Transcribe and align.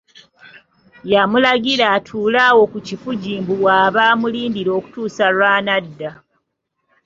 Yamulagira 1.13 1.85
atuule 1.97 2.39
awo 2.49 2.63
ku 2.71 2.77
kifugi 2.87 3.31
mbu 3.41 3.53
w’aba 3.65 4.01
amulindira 4.13 4.69
okutuusa 4.79 5.25
lw’anadda. 5.35 6.09